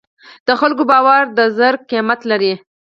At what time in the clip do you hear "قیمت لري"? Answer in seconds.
1.89-2.53